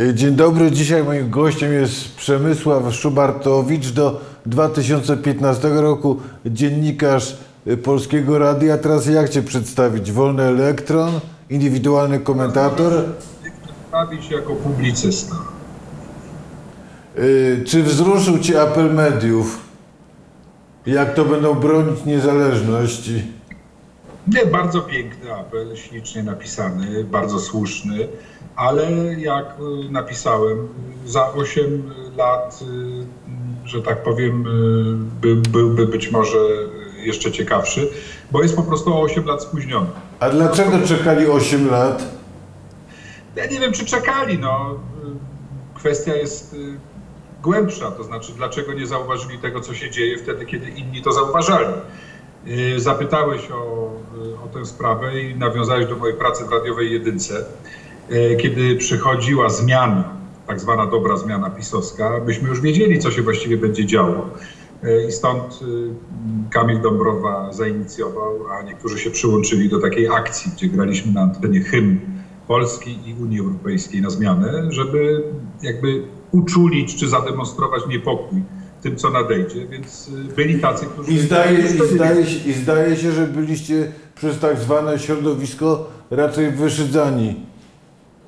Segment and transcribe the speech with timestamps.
[0.00, 0.70] Y, Dzień dobry.
[0.70, 3.88] Dzisiaj moim gościem jest Przemysław Szubartowicz.
[3.90, 7.36] Do 2015 roku dziennikarz
[7.66, 8.78] y, Polskiego Radia.
[8.78, 10.12] Teraz jak Cię przedstawić?
[10.12, 11.20] Wolny elektron?
[11.50, 12.92] Indywidualny komentator?
[13.42, 15.36] Przedstawić jako publicysta.
[17.18, 19.60] Y, Czy wzruszył Cię apel mediów?
[20.86, 23.22] Jak to będą bronić niezależności?
[24.28, 28.08] Nie, bardzo piękny apel, ślicznie napisany, bardzo słuszny,
[28.56, 30.68] ale jak y, napisałem,
[31.06, 36.38] za 8 lat, y, że tak powiem, y, by, byłby być może
[36.96, 37.90] jeszcze ciekawszy,
[38.30, 39.86] bo jest po prostu o 8 lat spóźniony.
[40.20, 42.02] A dlaczego czekali 8 lat?
[43.36, 44.74] Ja nie wiem, czy czekali, no.
[45.74, 46.56] Kwestia jest
[47.42, 51.74] głębsza, to znaczy dlaczego nie zauważyli tego, co się dzieje wtedy, kiedy inni to zauważali.
[52.76, 53.56] Zapytałeś o,
[54.44, 57.44] o tę sprawę i nawiązałeś do mojej pracy w radiowej jedynce.
[58.12, 60.04] Y, Kiedy przychodziła zmiana,
[60.46, 64.30] tak zwana dobra zmiana pisowska, myśmy już wiedzieli, co się właściwie będzie działo.
[64.84, 65.90] Y, I stąd y,
[66.50, 72.00] Kamil Dąbrowa zainicjował, a niektórzy się przyłączyli do takiej akcji, gdzie graliśmy na antenie hymn
[72.48, 75.22] Polski i Unii Europejskiej na zmianę, żeby
[75.62, 78.42] jakby uczulić czy zademonstrować niepokój
[78.82, 79.66] tym, co nadejdzie.
[79.66, 81.12] Więc byli tacy, którzy...
[81.12, 86.50] I zdaje, i, zdaje się, I zdaje się, że byliście przez tak zwane środowisko raczej
[86.50, 87.46] wyszydzani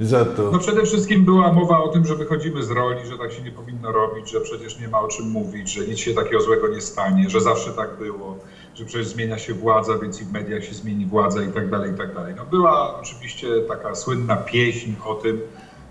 [0.01, 0.51] za to.
[0.53, 3.53] No przede wszystkim była mowa o tym, że wychodzimy z roli, że tak się nie
[3.53, 6.81] powinno robić, że przecież nie ma o czym mówić, że nic się takiego złego nie
[6.81, 8.39] stanie, że zawsze tak było,
[8.75, 11.93] że przecież zmienia się władza, więc i w mediach się zmieni władza i tak dalej,
[11.93, 12.35] i tak dalej.
[12.37, 15.41] No była oczywiście taka słynna pieśń o tym,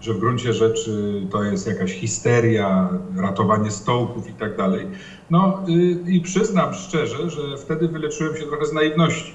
[0.01, 4.87] że w gruncie rzeczy to jest jakaś histeria, ratowanie stołków i tak dalej.
[5.29, 9.33] No y, i przyznam szczerze, że wtedy wyleczyłem się trochę z naiwności.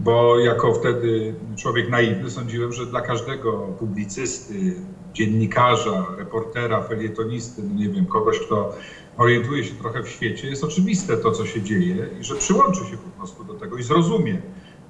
[0.00, 4.74] Bo jako wtedy człowiek naiwny sądziłem, że dla każdego publicysty,
[5.12, 8.72] dziennikarza, reportera, felietonisty, no nie wiem, kogoś, kto
[9.16, 12.96] orientuje się trochę w świecie, jest oczywiste to, co się dzieje i że przyłączy się
[12.96, 14.42] po prostu do tego i zrozumie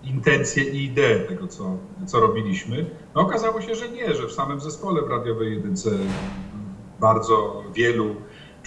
[0.04, 1.76] intencje i idee tego, co,
[2.06, 2.90] co robiliśmy.
[3.14, 5.90] No okazało się, że nie, że w samym zespole w radiowej jedynce
[7.00, 8.14] bardzo wielu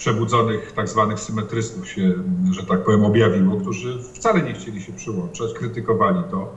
[0.02, 2.12] przebudzonych tak zwanych symetrystów się,
[2.50, 6.48] że tak powiem, objawiło, którzy wcale nie chcieli się przyłączać, krytykowali to,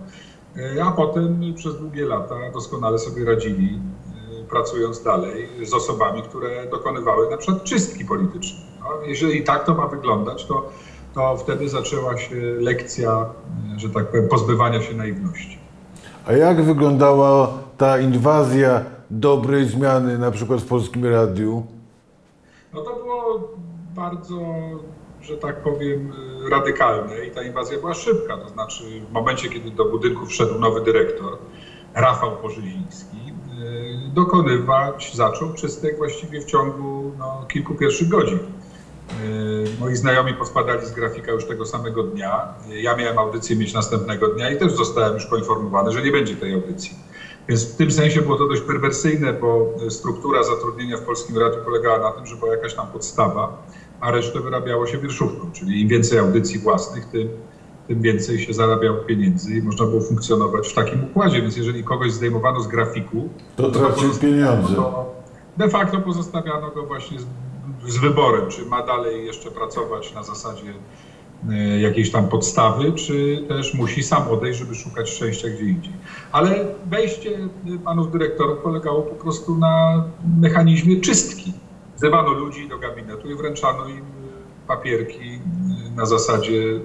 [0.57, 3.79] E, a potem przez długie lata doskonale sobie radzili,
[4.41, 8.59] e, pracując dalej z osobami, które dokonywały na przykład czystki polityczne.
[8.79, 10.69] No, jeżeli tak to ma wyglądać, to,
[11.13, 13.25] to wtedy zaczęła się lekcja,
[13.75, 15.57] e, że tak powiem, pozbywania się naiwności.
[16.27, 21.63] A jak wyglądała ta inwazja dobrej zmiany na przykład w Polskim Radiu?
[22.75, 23.49] No to było
[23.95, 24.39] bardzo,
[25.21, 26.13] że tak powiem,
[26.45, 28.37] y, radykalne i ta inwazja była szybka.
[28.37, 31.37] To znaczy w momencie, kiedy do budynku wszedł nowy dyrektor,
[31.93, 33.17] Rafał Porzyziński,
[34.07, 38.39] y, dokonywać zaczął czystek właściwie w ciągu no, kilku pierwszych godzin.
[38.39, 42.53] Y, Moi znajomi pospadali z grafika już tego samego dnia.
[42.69, 46.53] Ja miałem audycję mieć następnego dnia i też zostałem już poinformowany, że nie będzie tej
[46.53, 46.97] audycji.
[47.47, 51.99] Więc w tym sensie było to dość perwersyjne, bo struktura zatrudnienia w Polskim Radiu polegała
[51.99, 53.63] na tym, że była jakaś tam podstawa,
[54.01, 57.29] a resztę wyrabiało się wierszówką, czyli im więcej audycji własnych, tym,
[57.87, 61.41] tym więcej się zarabiało pieniędzy i można było funkcjonować w takim układzie.
[61.41, 64.75] Więc jeżeli kogoś zdejmowano z grafiku, To tracił pieniądze.
[64.75, 65.15] to
[65.57, 67.25] de facto pozostawiano go właśnie z,
[67.87, 70.73] z wyborem, czy ma dalej jeszcze pracować na zasadzie
[71.79, 75.93] jakiejś tam podstawy, czy też musi sam odejść, żeby szukać szczęścia gdzie indziej.
[76.31, 80.03] Ale wejście e, panów dyrektorów polegało po prostu na
[80.39, 81.53] mechanizmie czystki.
[81.97, 84.01] Wzywano ludzi do gabinetu i wręczano im e,
[84.67, 85.39] papierki
[85.95, 86.79] na zasadzie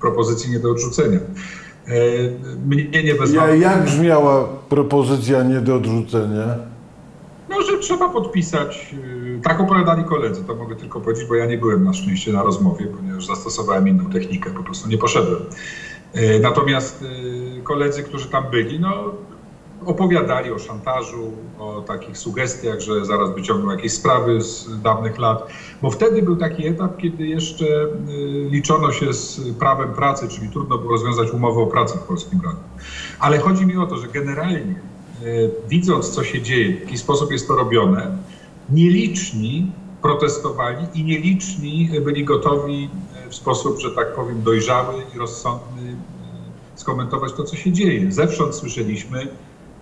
[0.00, 1.18] propozycji nie do odrzucenia.
[1.86, 1.92] E,
[2.66, 3.46] Mnie nie wezwano.
[3.48, 6.44] Ja, jak brzmiała propozycja nie do odrzucenia?
[7.48, 8.94] No, że trzeba podpisać.
[9.48, 12.86] Tak opowiadali koledzy, to mogę tylko powiedzieć, bo ja nie byłem na szczęście na rozmowie,
[12.86, 15.40] ponieważ zastosowałem inną technikę, po prostu nie poszedłem.
[16.14, 19.04] Yy, Natomiast yy, koledzy, którzy tam byli, no,
[19.86, 25.48] opowiadali o szantażu, o takich sugestiach, że zaraz wyciągną jakieś sprawy z dawnych lat,
[25.82, 30.78] bo wtedy był taki etap, kiedy jeszcze yy, liczono się z prawem pracy, czyli trudno
[30.78, 32.60] było rozwiązać umowę o pracę w Polskim Radiu.
[33.20, 34.74] Ale chodzi mi o to, że generalnie
[35.22, 35.24] e,
[35.68, 38.18] widząc, co się dzieje, w jaki sposób jest to robione,
[38.70, 39.72] nieliczni
[40.02, 42.90] protestowali i nieliczni byli gotowi
[43.26, 45.96] e, w sposób, że tak powiem, dojrzały i rozsądny e,
[46.74, 48.12] skomentować to, co się dzieje.
[48.12, 49.28] Zewsząd słyszeliśmy,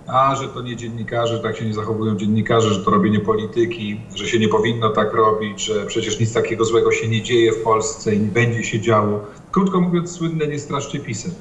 [0.07, 4.01] a że to nie dziennikarze, że tak się nie zachowują dziennikarze, że to robienie polityki,
[4.15, 7.63] że się nie powinno tak robić, że przecież nic takiego złego się nie dzieje w
[7.63, 9.21] Polsce i nie będzie się działo.
[9.51, 11.33] Krótko mówiąc, słynne nie straszcie pisem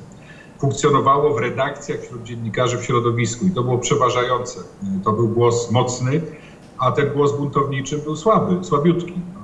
[0.59, 4.59] funkcjonowało w redakcjach wśród dziennikarzy w środowisku i to było przeważające.
[5.03, 6.21] To był głos mocny
[6.77, 9.13] a ten głos buntowniczy był słaby, słabiutki.
[9.33, 9.39] No.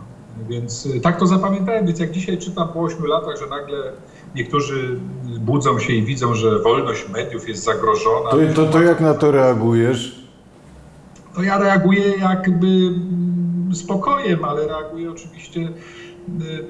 [0.50, 3.78] Więc y, tak to zapamiętałem, więc jak dzisiaj czytam po 8 latach, że nagle
[4.36, 5.00] niektórzy
[5.40, 9.32] budzą się i widzą, że wolność mediów jest zagrożona, To, to, to jak na to
[9.32, 10.22] reagujesz?
[11.36, 16.66] to ja reaguję jakby mm, spokojem, ale reaguję oczywiście, y,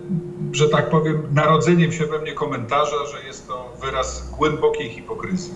[0.52, 5.54] że tak powiem, narodzeniem się we mnie komentarza, że jest to wyraz głębokiej hipokryzji.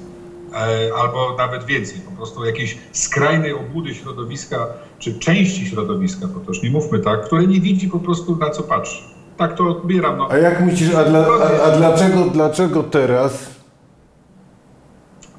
[0.55, 4.67] E, Albo nawet więcej, po prostu jakiejś skrajnej obłudy środowiska,
[4.99, 8.49] czy części środowiska, bo to już nie mówmy tak, które nie widzi po prostu na
[8.49, 9.03] co patrzy.
[9.37, 10.17] Tak to odbieram.
[10.17, 10.27] No.
[10.31, 13.55] A jak myślisz, a, dla, a, a dlaczego, dlaczego teraz?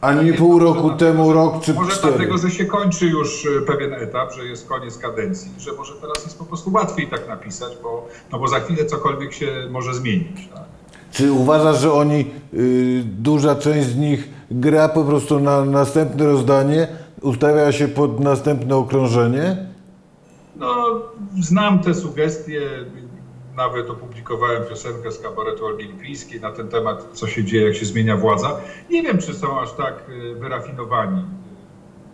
[0.00, 2.12] A nie pół roku temu, rok czy Może cztery?
[2.12, 6.24] dlatego, że się kończy już e, pewien etap, że jest koniec kadencji, że może teraz
[6.24, 10.48] jest po prostu łatwiej tak napisać, bo, no bo za chwilę cokolwiek się może zmienić.
[10.54, 10.64] Tak?
[11.12, 16.88] Czy uważasz, że oni, y, duża część z nich gra po prostu na następne rozdanie,
[17.22, 19.56] ustawia się pod następne okrążenie?
[20.56, 21.02] No,
[21.40, 22.60] znam te sugestie,
[23.56, 27.86] nawet opublikowałem piosenkę z kabaretu Olgi Lipińskiej na ten temat, co się dzieje, jak się
[27.86, 28.60] zmienia władza.
[28.90, 31.24] Nie wiem, czy są aż tak e, wyrafinowani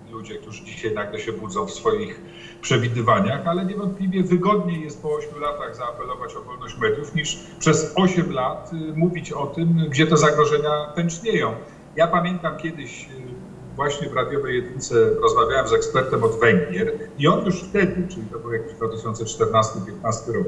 [0.09, 2.21] e, ludzie, którzy dzisiaj nagle się budzą w swoich
[2.61, 8.33] przewidywaniach, ale niewątpliwie wygodniej jest po 8 latach zaapelować o wolność mediów, niż przez 8
[8.33, 11.55] lat e, mówić o tym, gdzie te zagrożenia pęcznieją.
[11.97, 17.45] Ja pamiętam kiedyś e, właśnie w radiowej jedynce rozmawiałem z ekspertem od Węgier i on
[17.45, 20.47] już wtedy, czyli to był jakiś 2014-2015 rok,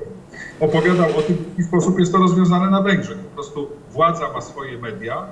[0.60, 3.18] opowiadał o tym, w jaki sposób jest to rozwiązane na Węgrzech.
[3.18, 5.26] Po prostu władza ma swoje media,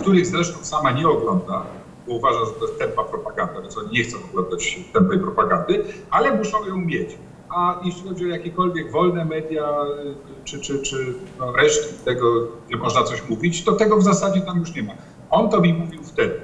[0.00, 1.66] których zresztą sama nie ogląda,
[2.06, 6.36] bo uważa, że to jest tempa propaganda, więc oni nie chcą oglądać tępej propagandy, ale
[6.36, 7.18] muszą ją mieć.
[7.48, 9.84] A jeśli chodzi o jakiekolwiek wolne media,
[10.40, 14.40] y, czy, czy, czy no resztki tego, gdzie można coś mówić, to tego w zasadzie
[14.40, 14.92] tam już nie ma.
[15.30, 16.34] On to mi mówił wtedy.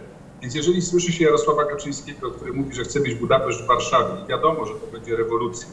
[0.43, 4.29] Więc jeżeli słyszy się Jarosława Kaczyńskiego, który mówi, że chce mieć Budapeszt w Warszawie i
[4.29, 5.69] wiadomo, że to będzie rewolucja,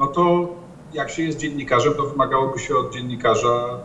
[0.00, 0.48] no to
[0.92, 3.78] jak się jest dziennikarzem, to wymagałoby się od dziennikarza,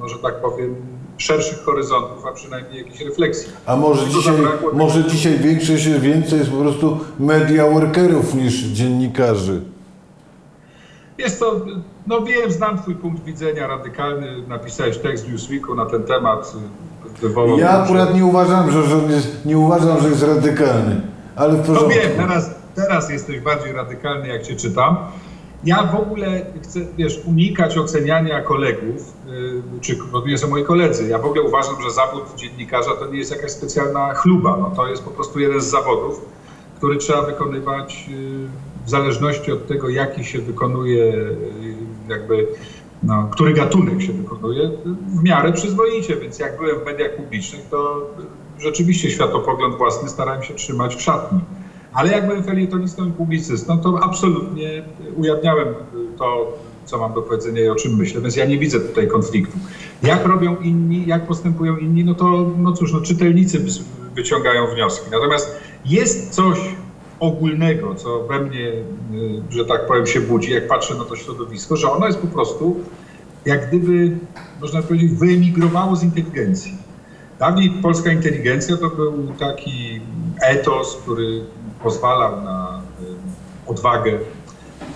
[0.00, 0.74] no, że tak powiem,
[1.18, 3.52] szerszych horyzontów, a przynajmniej jakiejś refleksji.
[3.66, 8.54] A może To dzisiaj, zabrakło- może dzisiaj większość, więcej jest po prostu media workerów niż
[8.54, 9.62] dziennikarzy?
[11.18, 11.60] Jest to,
[12.06, 16.54] no wiem, znam twój punkt widzenia radykalny, napisałeś tekst w Newsweeku na ten temat,
[17.20, 17.58] wywołał...
[17.58, 21.00] Ja akurat nie uważam, że, że on jest, nie uważam, że jest radykalny,
[21.36, 21.88] ale w No porządku.
[21.90, 24.96] wiem, teraz, teraz jesteś bardziej radykalny, jak cię czytam.
[25.64, 31.08] Ja w ogóle chcę, wiesz, unikać oceniania kolegów, yy, czy bo nie są moi koledzy.
[31.08, 34.56] Ja w ogóle uważam, że zawód dziennikarza to nie jest jakaś specjalna chluba.
[34.60, 36.20] No, to jest po prostu jeden z zawodów,
[36.76, 38.16] który trzeba wykonywać yy,
[38.86, 41.34] w zależności od tego, jaki się wykonuje, yy,
[42.08, 42.46] jakby,
[43.02, 44.70] no, który gatunek się wykonuje,
[45.06, 46.16] w miarę przyzwoicie.
[46.16, 48.10] Więc jak byłem w mediach publicznych, to
[48.58, 51.40] rzeczywiście światopogląd własny starałem się trzymać w szatni.
[51.92, 54.82] Ale jak byłem felietonistą i publicystą, to absolutnie
[55.16, 55.74] ujawniałem
[56.18, 59.58] to, co mam do powiedzenia i o czym myślę, więc ja nie widzę tutaj konfliktu.
[60.02, 63.64] Jak robią inni, jak postępują inni, no to no cóż, no czytelnicy
[64.14, 65.10] wyciągają wnioski.
[65.10, 66.58] Natomiast jest coś
[67.20, 68.82] ogólnego, co we mnie, y,
[69.50, 72.76] że tak powiem, się budzi, jak patrzę na to środowisko, że ono jest po prostu
[73.44, 74.10] jak gdyby,
[74.60, 76.74] można powiedzieć, wyemigrowało z inteligencji.
[77.38, 80.00] Dawniej polska inteligencja to był taki
[80.42, 81.44] etos, który
[81.82, 84.12] pozwalał na y, odwagę,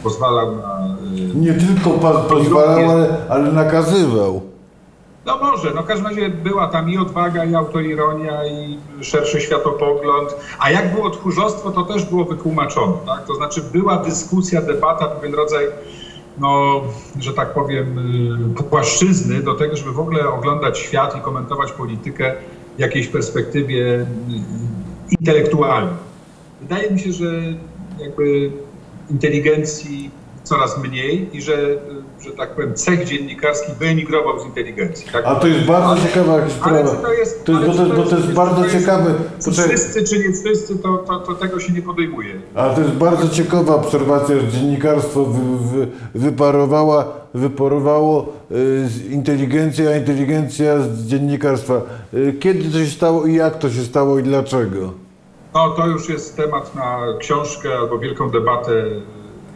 [0.03, 0.97] pozwalał na.
[1.35, 1.91] y, Nie tylko
[2.29, 4.52] pozwalał, ale, ale nakazywał.
[5.27, 10.37] No może, no w każdym razie była tam i odwaga, i autoironia, i szerszy światopogląd.
[10.59, 12.93] A jak było tchórzostwo, to też było wytłumaczone.
[13.07, 13.25] Tak?
[13.27, 15.67] To znaczy była dyskusja, debata, pewien rodzaj,
[16.39, 16.81] no,
[17.21, 17.99] że tak powiem,
[18.59, 22.35] y, płaszczyzny do tego, żeby w ogóle oglądać świat i komentować politykę
[22.77, 24.07] w jakiejś perspektywie y,
[25.21, 25.95] intelektualnej.
[26.61, 27.27] Wydaje mi się, że
[27.99, 28.51] jakby
[29.11, 30.11] inteligencji
[30.53, 31.57] coraz mniej i że,
[32.25, 35.07] że tak powiem, cech dziennikarski wyemigrował z inteligencji.
[35.13, 35.23] Tak?
[35.27, 36.91] A to jest bardzo ciekawa Ale sprawa.
[36.97, 39.15] czy to jest, To jest, ale bo, to, bo to jest bardzo ciekawe.
[39.53, 42.35] Wszyscy, czy nie wszyscy, to, to, to tego się nie podejmuje.
[42.55, 45.41] ale to jest bardzo ciekawa obserwacja, że dziennikarstwo wy,
[45.79, 51.81] wy, wyparowała, wyparowało y, inteligencja, a inteligencja z dziennikarstwa.
[52.15, 54.93] Y, Kiedy to się stało i jak to się stało i dlaczego?
[55.55, 58.73] No, to już jest temat na książkę albo wielką debatę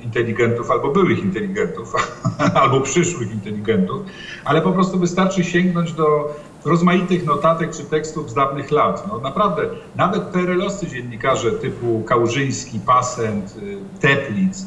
[0.07, 1.95] inteligentów, albo byłych inteligentów,
[2.63, 4.03] albo przyszłych inteligentów,
[4.45, 6.35] ale po prostu wystarczy sięgnąć do
[6.65, 9.09] rozmaitych notatek czy tekstów z dawnych lat.
[9.09, 9.63] No naprawdę,
[9.97, 14.67] nawet PRL-owscy dziennikarze typu Kałużyński, Pasent, y, Teplic,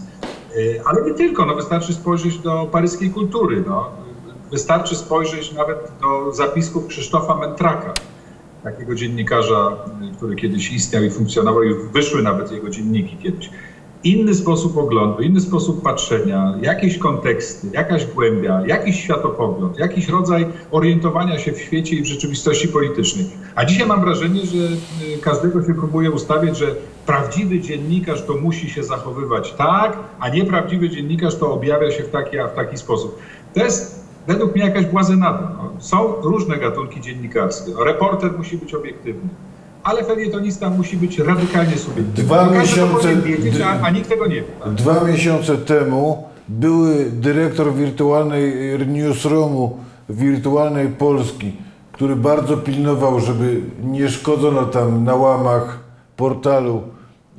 [0.58, 3.89] y, ale nie tylko, no wystarczy spojrzeć do paryskiej kultury, no.
[4.51, 7.93] wystarczy spojrzeć nawet do zapisków Krzysztofa Mentraka,
[8.63, 9.72] takiego dziennikarza,
[10.12, 13.50] y, który kiedyś istniał i funkcjonował i wyszły nawet jego dzienniki kiedyś.
[14.03, 21.39] Inny sposób oglądu, inny sposób patrzenia, jakieś konteksty, jakaś głębia, jakiś światopogląd, jakiś rodzaj orientowania
[21.39, 23.25] się w świecie i w rzeczywistości politycznej.
[23.56, 26.75] A dzisiaj mam wrażenie, że y, każdego się próbuje ustawiać, że
[27.06, 32.39] prawdziwy dziennikarz to musi się zachowywać tak, a nieprawdziwy dziennikarz to objawia się w taki,
[32.39, 33.20] a w taki sposób.
[33.53, 35.56] To jest według mnie jakaś błazenada.
[35.58, 37.72] No, są różne gatunki dziennikarskie.
[37.86, 39.29] Reporter musi być obiektywny
[39.84, 42.24] ale felietonista musi być radykalnie subiektywny.
[42.24, 44.44] Dwa miesiące- wiedzieć, a, a nikt tego nie wie.
[44.64, 44.74] Tak?
[44.74, 48.54] Dwa miesiące temu były dyrektor wirtualnej
[48.88, 49.78] newsroomu
[50.10, 51.54] wirtualnej Polski,
[51.92, 55.80] który bardzo pilnował, żeby nie szkodzono tam na łamach
[56.18, 56.82] portalu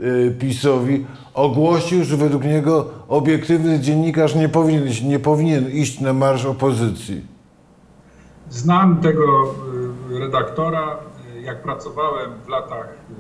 [0.01, 6.13] y, PiSowi, ogłosił, że według niego obiektywny dziennikarz nie powinien, iść- nie powinien iść na
[6.13, 7.21] marsz opozycji.
[8.51, 9.55] Znam tego
[10.13, 10.97] y, redaktora,
[11.43, 13.15] jak pracowałem w latach y,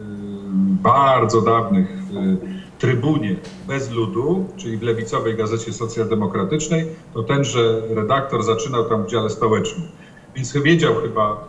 [0.82, 2.36] bardzo dawnych w
[2.78, 3.36] Trybunie
[3.66, 9.88] bez ludu, czyli w lewicowej gazecie socjaldemokratycznej, to tenże redaktor zaczynał tam w dziale stołecznym.
[10.36, 11.44] Więc wiedział chyba,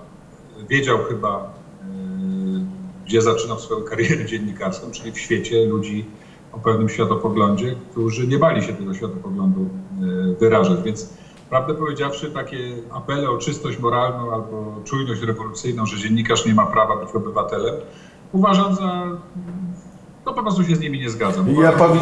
[0.69, 6.05] wiedział chyba, y, gdzie zaczynał swoją karierę dziennikarską, czyli w świecie ludzi
[6.51, 10.81] o pewnym światopoglądzie, którzy nie bali się tego światopoglądu y, wyrażać.
[10.83, 11.13] Więc
[11.51, 12.57] prawdę powiedziawszy, takie
[12.91, 17.75] apele o czystość moralną albo czujność rewolucyjną, że dziennikarz nie ma prawa być obywatelem,
[18.31, 19.05] uważam za.
[20.25, 21.49] No po prostu się z nimi nie zgadzam.
[21.49, 21.61] Ja, że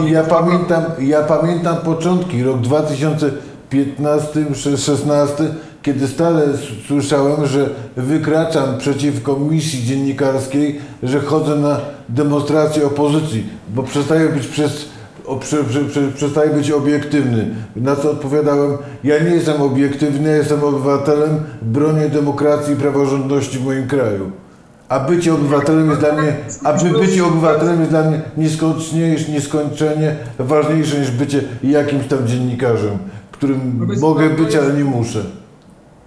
[0.10, 5.44] ja, pamiętam, ja pamiętam początki, rok 2015-16,
[5.82, 11.80] kiedy stale słyszałem, że wykraczam przeciwko misji dziennikarskiej, że chodzę na
[12.10, 14.90] demonstrację opozycji, bo przestaję być przez,
[15.30, 17.56] o, prze, prze, prze, przestaję być obiektywny.
[17.76, 23.66] Na co odpowiadałem, ja nie jestem obiektywny, ja jestem obywatelem, bronię demokracji i praworządności w
[23.66, 24.32] moim kraju.
[24.90, 30.16] A bycie obywatelem jest dla mnie, a by bycie obywatelem jest dla mnie nieskończenie, nieskończenie
[30.40, 32.98] ważniejsze niż bycie jakimś tam dziennikarzem,
[33.32, 35.24] którym No mogę być, ale nie muszę.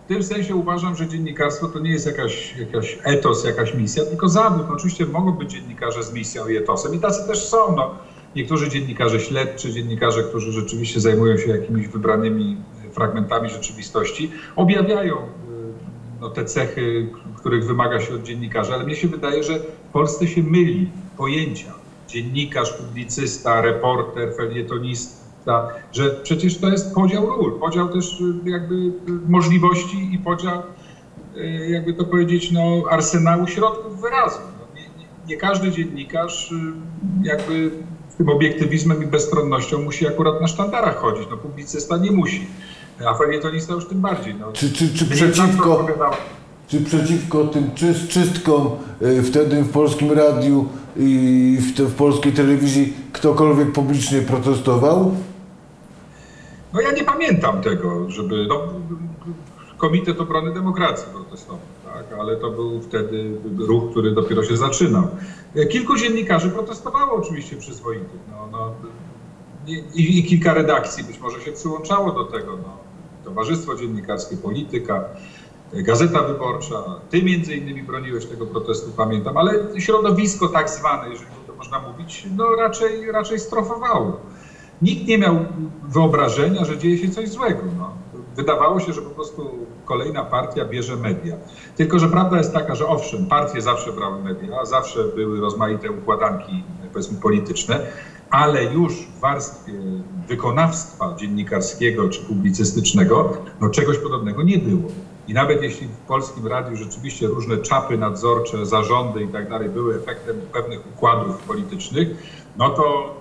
[0.04, 4.28] W tym sensie uważam, że dziennikarstwo to nie jest jakaś, jakaś etos, jakaś misja, tylko
[4.28, 4.66] zawód.
[4.68, 7.76] No, oczywiście mogą być dziennikarze z misją i etosem i tacy też są.
[7.76, 7.90] No.
[8.36, 12.56] Niektórzy dziennikarze śledczy, dziennikarze, którzy rzeczywiście zajmują się jakimiś wybranymi
[12.92, 15.20] fragmentami rzeczywistości, objawiają y,
[16.20, 20.26] no, te cechy, których wymaga się od dziennikarza, ale mnie się wydaje, że w Polsce
[20.26, 21.72] się myli pojęcia.
[22.08, 28.92] Dziennikarz, publicysta, reporter, felietonista, że przecież to jest podział ról, podział też y, jakby y,
[29.28, 30.62] możliwości i podział,
[31.68, 34.38] jakby to powiedzieć, no, arsenału środków wyrazu.
[34.58, 36.54] No, nie, nie, nie każdy dziennikarz
[37.22, 37.70] jakby
[38.19, 41.28] tym obiektywizmem i bezstronnością musi akurat na sztandarach chodzić.
[41.31, 42.47] No, publicysta nie musi,
[43.07, 44.35] a felietonista już tym bardziej.
[44.35, 44.52] No.
[44.52, 45.87] Czy, czy, czy, przeciwko,
[46.69, 48.71] czy przeciwko tym czyst, czystkom
[49.02, 55.14] y, wtedy w polskim radiu i w, te, w polskiej telewizji ktokolwiek publicznie protestował?
[56.73, 58.47] No ja nie pamiętam tego, żeby.
[58.49, 58.61] No,
[59.78, 61.59] Komitet Obrony Demokracji protestował,
[61.92, 62.18] tak?
[62.20, 65.08] ale to był wtedy ruch, który dopiero się zaczynał.
[65.70, 68.20] Kilku dziennikarzy protestowało oczywiście przyzwoitych.
[68.30, 68.75] No, no,
[69.94, 72.56] i, I kilka redakcji być może się przyłączało do tego.
[72.56, 72.76] No.
[73.25, 75.04] Towarzystwo Dziennikarskie, Polityka,
[75.72, 76.82] Gazeta Wyborcza.
[77.11, 82.26] Ty między innymi broniłeś tego protestu, pamiętam, ale środowisko tak zwane, jeżeli to można mówić,
[82.37, 84.20] no raczej, raczej strofowało.
[84.82, 85.37] Nikt nie miał
[85.88, 87.62] wyobrażenia, że dzieje się coś złego.
[87.78, 87.92] No.
[88.36, 89.50] Wydawało się, że po prostu
[89.84, 91.36] kolejna partia bierze media.
[91.76, 96.64] Tylko, że prawda jest taka, że owszem, partie zawsze brały media, zawsze były rozmaite układanki,
[96.92, 97.86] powiedzmy, polityczne,
[98.30, 99.72] ale już w warstwie
[100.28, 104.90] wykonawstwa dziennikarskiego czy publicystycznego, no czegoś podobnego nie było.
[105.28, 109.96] I nawet jeśli w polskim radiu rzeczywiście różne czapy nadzorcze, zarządy i tak dalej były
[109.96, 112.08] efektem pewnych układów politycznych,
[112.58, 113.14] no to,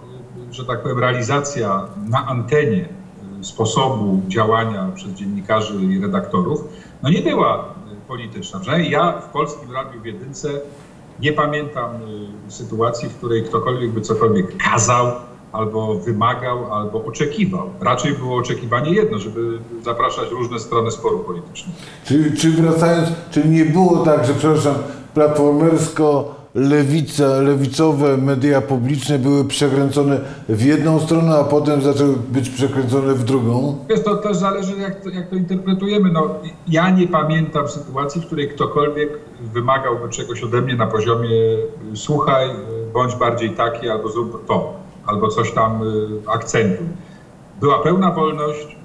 [0.50, 3.01] y, że tak powiem, realizacja na antenie
[3.42, 6.64] sposobu działania przez dziennikarzy i redaktorów,
[7.04, 8.60] no nie była y, polityczna.
[8.60, 10.50] Przynajmniej ja w polskim radiu w Jedynce
[11.20, 11.96] nie pamiętam
[12.48, 15.12] y, sytuacji, w której ktokolwiek by cokolwiek kazał,
[15.52, 17.70] albo wymagał, albo oczekiwał.
[17.80, 21.78] Raczej było oczekiwanie jedno, żeby zapraszać różne strony sporu politycznego.
[22.06, 24.76] Czy, czy wracając, czy nie było tak, że przepraszam,
[25.14, 33.14] platformersko lewica, lewicowe media publiczne były przekręcone w jedną stronę, a potem zaczęły być przekręcone
[33.14, 33.86] w drugą?
[33.90, 36.12] Wiesz, to też zależy, jak to, jak to interpretujemy.
[36.12, 36.36] No,
[36.68, 39.10] ja nie pamiętam sytuacji, w której ktokolwiek
[39.42, 42.54] wymagałby czegoś ode mnie na poziomie y, słuchaj, y,
[42.94, 44.74] bądź bardziej taki, albo zrób to,
[45.06, 46.88] albo coś tam y, akcentuj.
[47.60, 48.81] Była pełna wolność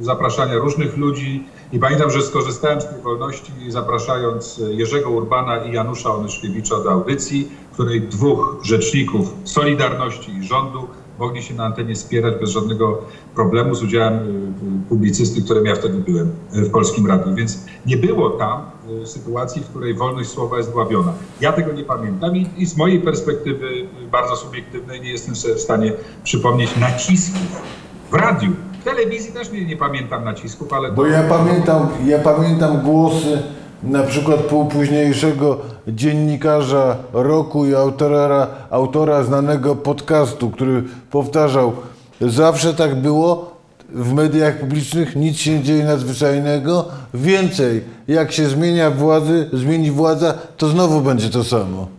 [0.00, 6.14] zapraszania różnych ludzi i pamiętam, że skorzystałem z tej wolności zapraszając Jerzego Urbana i Janusza
[6.14, 10.88] Onyszkiewicza do audycji, w której dwóch rzeczników Solidarności i rządu
[11.18, 12.98] mogli się na antenie spierać bez żadnego
[13.34, 17.34] problemu z udziałem y, y, publicysty, którym ja wtedy byłem y, w Polskim Radiu.
[17.34, 18.62] Więc nie było tam
[19.02, 21.12] y, sytuacji, w której wolność słowa jest dławiona.
[21.40, 25.54] Ja tego nie pamiętam i, i z mojej perspektywy y, bardzo subiektywnej nie jestem sobie
[25.54, 25.92] w stanie
[26.24, 27.62] przypomnieć nacisków
[28.10, 28.50] w radiu.
[28.80, 33.42] W telewizji też nie, nie pamiętam nacisków, ale Bo to, ja pamiętam, ja pamiętam głosy
[33.82, 35.58] na przykład późniejszego
[35.88, 41.72] dziennikarza roku i autora, autora znanego podcastu, który powtarzał,
[42.20, 43.58] zawsze tak było,
[43.88, 50.34] w mediach publicznych nic się nie dzieje nadzwyczajnego, więcej, jak się zmienia władzy, zmieni władza,
[50.56, 51.97] to znowu będzie to samo.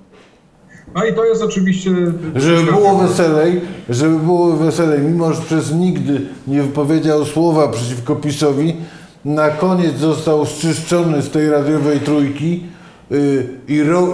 [0.95, 1.91] No i to jest oczywiście...
[2.35, 8.75] Żeby było weselej, żeby było weselej, mimo że przez nigdy nie wypowiedział słowa przeciwko PiSowi,
[9.25, 12.63] na koniec został zczyszczony z tej radiowej trójki
[13.11, 14.07] yy, i ro,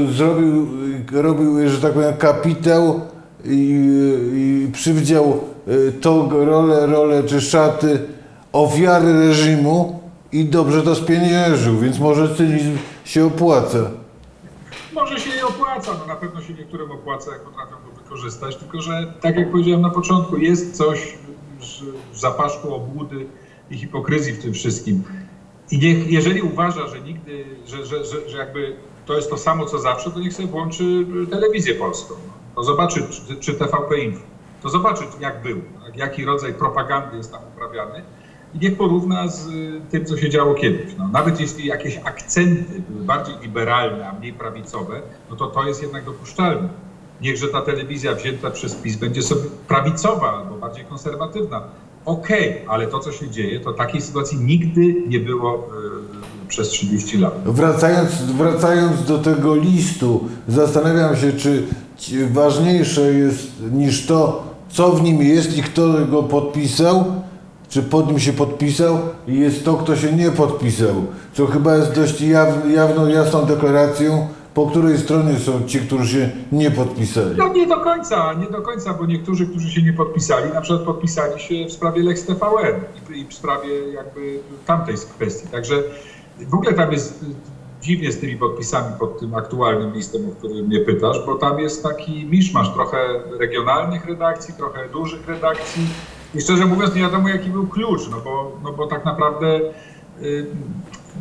[0.00, 0.66] yy, zrobił,
[1.12, 3.00] yy, robił, że tak powiem, kapitał
[3.44, 3.88] i,
[4.34, 5.40] i przywdział
[6.00, 7.98] tą rolę, rolę czy szaty
[8.52, 10.00] ofiary reżimu
[10.32, 13.78] i dobrze to spieniężył, więc może cynizm się opłaca.
[14.98, 18.80] Może się nie opłaca, no na pewno się niektórym opłaca, jak potrafią go wykorzystać, tylko
[18.80, 21.14] że tak jak powiedziałem na początku, jest coś
[22.12, 23.26] w zapaszku obłudy
[23.70, 25.02] i hipokryzji w tym wszystkim.
[25.70, 28.76] I niech, jeżeli uważa, że nigdy, że, że, że, że jakby
[29.06, 32.14] to jest to samo co zawsze, to niech sobie włączy telewizję polską.
[32.54, 34.22] To zobaczy, czy, czy TVP Info.
[34.62, 35.60] To zobaczy, jak był,
[35.96, 38.02] jaki rodzaj propagandy jest tam uprawiany
[38.54, 40.94] i niech porówna z y, tym, co się działo kiedyś.
[40.98, 45.82] No, nawet jeśli jakieś akcenty były bardziej liberalne, a mniej prawicowe, no to to jest
[45.82, 46.68] jednak dopuszczalne.
[47.20, 51.62] Niechże ta telewizja wzięta przez PiS będzie sobie prawicowa albo bardziej konserwatywna.
[52.04, 55.68] Okej, ale to, co się dzieje, to takiej sytuacji nigdy nie było
[56.44, 57.34] y, przez 30 lat.
[57.44, 61.66] Wracając, wracając do tego listu, zastanawiam się, czy
[62.32, 67.04] ważniejsze jest niż to, co w nim jest i kto go podpisał,
[67.68, 70.94] czy pod nim się podpisał, jest to, kto się nie podpisał.
[71.32, 76.30] Co chyba jest dość jaw, jawną, jasną deklaracją, po której stronie są ci, którzy się
[76.52, 77.36] nie podpisali.
[77.36, 80.82] No nie do końca, nie do końca, bo niektórzy, którzy się nie podpisali, na przykład
[80.82, 85.48] podpisali się w sprawie Lex TVN i, i w sprawie jakby tamtej kwestii.
[85.48, 85.74] Także
[86.40, 87.26] w ogóle tam jest y,
[87.82, 91.82] dziwnie z tymi podpisami pod tym aktualnym listem, o który mnie pytasz, bo tam jest
[91.82, 92.98] taki miszmasz trochę
[93.38, 95.82] regionalnych redakcji, trochę dużych redakcji
[96.34, 99.60] i szczerze mówiąc nie wiadomo jaki był klucz, no bo, no bo tak naprawdę
[100.22, 100.46] y,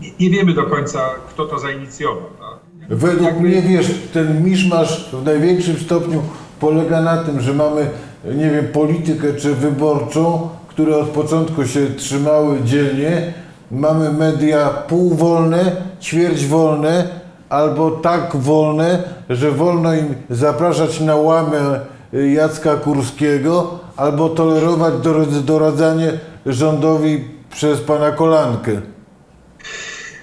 [0.01, 2.23] nie- nie wiemy do końca kto to zainicjował.
[2.39, 2.97] Tak?
[2.97, 6.21] Według Jakby- mnie, wiesz, ten miszmasz w największym stopniu
[6.59, 7.89] polega na tym, że mamy,
[8.35, 13.33] nie wiem, politykę czy wyborczą, które od początku się trzymały dzielnie.
[13.71, 17.07] Mamy media półwolne, ćwierć wolne,
[17.49, 21.79] albo tak wolne, że wolno im zapraszać na łamę
[22.13, 28.81] y, Jacka Kurskiego, albo tolerować doradz- doradzanie rządowi przez pana Kolankę.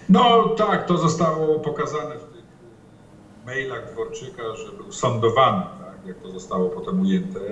[0.08, 6.16] No tak, to zostało pokazane w tych y, mailach Dworczyka, że był sądowany, tak, jak
[6.18, 7.40] to zostało potem ujęte.
[7.40, 7.44] Y,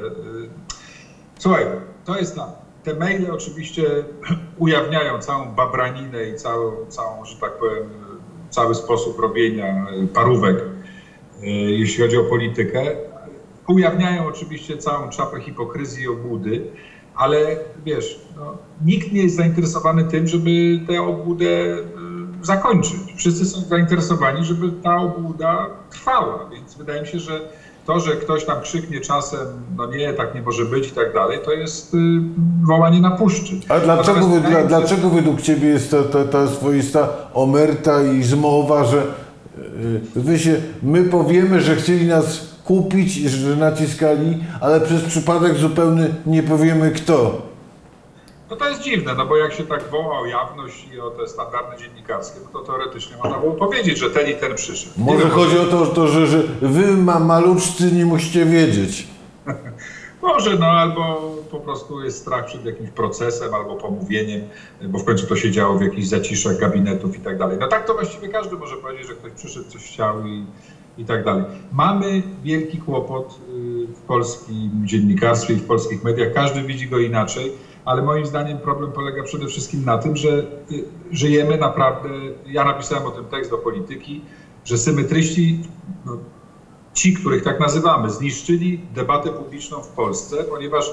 [1.39, 1.65] Słuchaj,
[2.05, 2.49] to jest tam.
[2.85, 3.83] Te maile oczywiście
[4.59, 7.89] ujawniają całą babraninę i całą, całą że tak powiem,
[8.51, 10.57] cały sposób robienia y, parówek,
[11.69, 12.83] jeśli chodzi o politykę.
[13.69, 16.63] Ujawniają oczywiście całą czapę hipokryzji i obłudy,
[17.15, 17.37] ale
[17.85, 21.83] wiesz, no, nikt nie jest zainteresowany tym, żeby tę obłudę y,
[22.43, 22.97] zakończyć.
[23.17, 27.41] Wszyscy są zainteresowani, żeby ta obłuda trwała, więc wydaje mi się, że
[27.87, 29.47] to, że ktoś tam krzyknie czasem,
[29.77, 31.99] no nie, tak nie może być i tak dalej, to jest y,
[32.67, 33.61] wołanie na puszczy.
[33.69, 38.23] A dlaczego, wy, dla, się- dlaczego według Ciebie jest ta, ta, ta swoista omerta i
[38.23, 38.97] zmowa, że
[40.17, 46.15] yy, wy się, my powiemy, że chcieli nas kupić, że naciskali, ale przez przypadek zupełny
[46.27, 47.43] nie powiemy kto.
[48.51, 51.29] No to jest dziwne, no bo jak się tak woła o jawność i o te
[51.29, 54.93] standardy dziennikarskie, no to teoretycznie można było powiedzieć, że ten i ten przyszedł.
[54.99, 59.07] Nie Może wiem, chodzi o to, to że, że wy ma, maluczcy nie musicie wiedzieć.
[60.23, 61.21] Może, no albo
[61.51, 64.41] po prostu jest strach przed jakimś procesem albo pomówieniem,
[64.83, 67.57] bo w końcu to się działo w jakichś zaciszach gabinetów i tak dalej.
[67.61, 70.45] No tak to właściwie każdy może powiedzieć, że ktoś przyszedł, coś chciał i,
[70.99, 71.45] i tak dalej.
[71.73, 76.33] Mamy wielki kłopot y, w polskim dziennikarstwie i w polskich mediach.
[76.33, 77.53] Każdy widzi go inaczej,
[77.85, 80.29] ale moim zdaniem problem polega przede wszystkim na tym, że
[80.71, 82.09] y, żyjemy naprawdę,
[82.47, 84.21] ja napisałem o tym tekst do polityki,
[84.65, 85.59] że symetryści,
[86.07, 86.17] no,
[86.95, 90.93] ci, których tak nazywamy, zniszczyli debatę publiczną w Polsce, ponieważ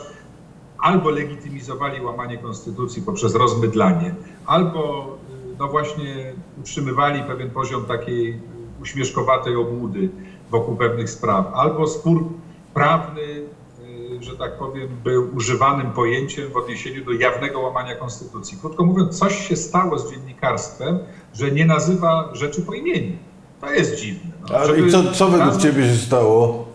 [0.79, 5.13] albo legitymizowali łamanie konstytucji poprzez rozmydlanie, albo
[5.53, 8.39] y, no właśnie utrzymywali pewien poziom takiej
[8.81, 10.09] uśmieszkowatej obłudy
[10.51, 12.23] wokół pewnych spraw, albo spór
[12.73, 18.57] prawny, y, że tak powiem, był używanym pojęciem w odniesieniu do jawnego łamania konstytucji.
[18.61, 20.99] Krótko mówiąc, coś się stało z dziennikarstwem,
[21.33, 23.17] że nie nazywa rzeczy po imieniu.
[23.61, 24.31] To jest dziwne.
[24.49, 26.65] No, Ale i co, co według nazwać- ciebie się stało?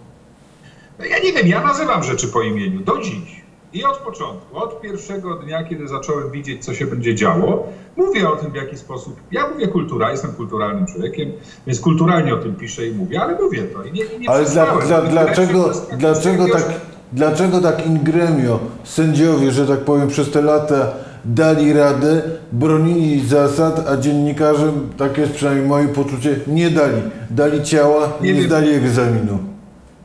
[0.98, 3.43] no ja nie wiem, ja nazywam rzeczy po imieniu do dziś.
[3.74, 8.36] I od początku, od pierwszego dnia, kiedy zacząłem widzieć, co się będzie działo, mówię o
[8.36, 9.16] tym, w jaki sposób.
[9.32, 11.32] Ja mówię kultura, jestem kulturalnym człowiekiem,
[11.66, 14.44] więc kulturalnie o tym piszę i mówię, ale mówię to i nie, i nie Ale
[14.44, 16.64] dla, dla, dlaczego, dlaczego, tak,
[17.12, 20.92] dlaczego tak in gremio sędziowie, że tak powiem, przez te lata
[21.24, 27.02] dali radę, bronili zasad, a dziennikarze, tak jest przynajmniej moje poczucie, nie dali.
[27.30, 28.46] Dali ciała, Nie nie wiem.
[28.46, 29.53] zdali egzaminu.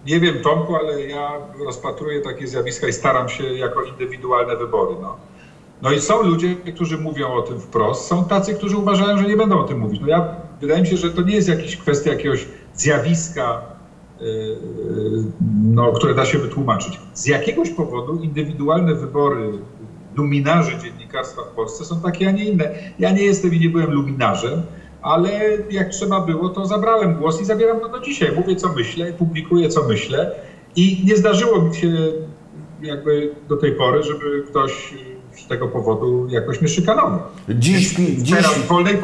[0.09, 1.31] Nie wiem, Tomku, ale ja
[1.65, 4.95] rozpatruję takie zjawiska i staram się jako indywidualne wybory.
[5.01, 5.15] No.
[5.81, 9.37] no i są ludzie, którzy mówią o tym wprost, są tacy, którzy uważają, że nie
[9.37, 10.01] będą o tym mówić.
[10.01, 13.61] No ja, wydaje mi się, że to nie jest jakaś kwestia jakiegoś zjawiska,
[14.19, 14.57] yy,
[15.63, 16.99] no, które da się wytłumaczyć.
[17.13, 19.51] Z jakiegoś powodu indywidualne wybory
[20.15, 22.69] luminarzy dziennikarstwa w Polsce są takie, a nie inne.
[22.99, 24.63] Ja nie jestem i nie byłem luminarzem,
[25.01, 25.29] ale
[25.71, 28.31] jak trzeba było, to zabrałem głos i zabieram go do dzisiaj.
[28.35, 30.31] Mówię, co myślę, publikuję, co myślę
[30.75, 31.87] i nie zdarzyło mi się
[32.81, 34.93] jakby do tej pory, żeby ktoś
[35.37, 37.19] z tego powodu jakoś mnie szykanował.
[37.49, 38.35] Dziś, dziś,
[38.67, 38.97] wolnej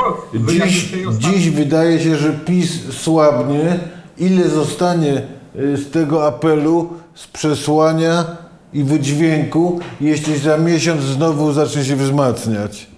[0.47, 3.79] dziś, dziś wydaje się, że PiS słabnie.
[4.17, 5.21] Ile zostanie
[5.55, 8.25] y, z tego apelu, z przesłania
[8.73, 12.94] i wydźwięku, jeśli za miesiąc znowu zacznie się wzmacniać?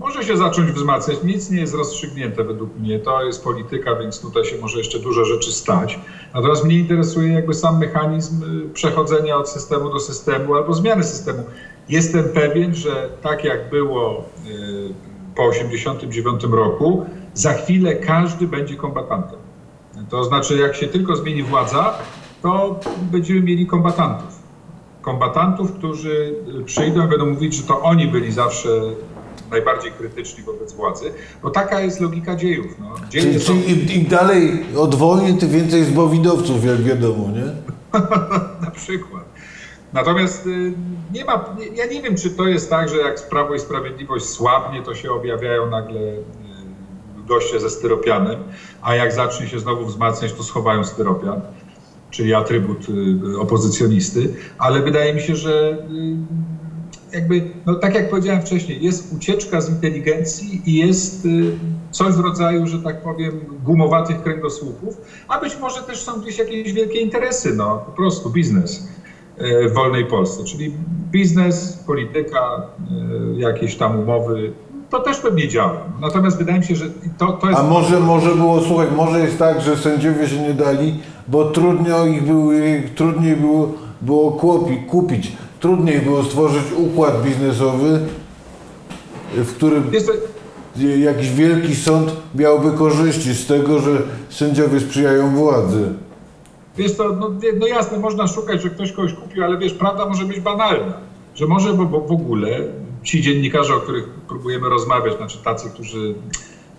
[0.00, 1.22] Może się zacząć wzmacniać.
[1.24, 2.98] Nic nie jest rozstrzygnięte według mnie.
[2.98, 5.98] To jest polityka, więc tutaj się może jeszcze dużo rzeczy stać.
[6.34, 11.44] Natomiast mnie interesuje jakby sam mechanizm y, przechodzenia od systemu do systemu albo zmiany systemu.
[11.88, 14.94] Jestem pewien, że tak jak było y,
[15.36, 19.38] po 1989 roku, za chwilę każdy będzie kombatantem.
[20.10, 21.94] To znaczy, jak się tylko zmieni władza,
[22.42, 22.80] to
[23.12, 24.40] będziemy mieli kombatantów.
[25.02, 26.34] Kombatantów, którzy
[26.64, 28.68] przyjdą i będą mówić, że to oni byli zawsze
[29.50, 32.66] najbardziej krytyczni wobec władzy, bo taka jest logika dziejów.
[32.80, 32.94] No.
[33.08, 37.46] Dzieje Czyli, są, czyli im, dalej od wojny, tym więcej zbowidowców, jak wiadomo, nie?
[38.66, 39.24] na przykład.
[39.92, 40.72] Natomiast y,
[41.14, 44.82] nie ma, ja nie wiem, czy to jest tak, że jak Prawo i Sprawiedliwość słabnie,
[44.82, 46.22] to się objawiają nagle y,
[47.26, 48.38] goście ze styropianem,
[48.82, 51.40] a jak zacznie się znowu wzmacniać, to schowają styropian,
[52.10, 52.86] czyli atrybut
[53.34, 55.78] y, opozycjonisty, ale wydaje mi się, że
[57.12, 61.58] jakby, no tak jak powiedziałem wcześniej, jest ucieczka z inteligencji i jest y,
[61.90, 64.96] coś w rodzaju, że tak powiem, gumowatych kręgosłupów,
[65.28, 68.88] a być może też są gdzieś jakieś wielkie interesy, no po prostu biznes
[69.40, 70.72] y, w wolnej Polsce, czyli
[71.10, 72.62] biznes, polityka,
[73.36, 74.52] y, jakieś tam umowy,
[74.90, 75.84] to też pewnie działa.
[76.00, 76.86] Natomiast wydaje mi się, że
[77.18, 77.60] to, to jest...
[77.60, 80.94] A może, może było, słuchaj, może jest tak, że sędziowie się nie dali,
[81.28, 82.52] bo trudniej ich było,
[82.94, 84.38] trudniej było, było
[84.88, 88.00] kupić, trudniej było stworzyć układ biznesowy,
[89.34, 89.90] w którym
[90.98, 95.94] jakiś wielki sąd miałby korzyści z tego, że sędziowie sprzyjają władzy.
[96.76, 100.24] Wiesz to, no, no jasne, można szukać, że ktoś kogoś kupił, ale wiesz, prawda może
[100.24, 100.92] być banalna.
[101.34, 102.58] Że może bo, bo w ogóle
[103.02, 106.14] ci dziennikarze, o których próbujemy rozmawiać, znaczy tacy, którzy